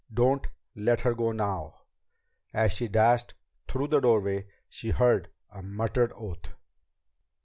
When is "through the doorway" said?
3.67-4.47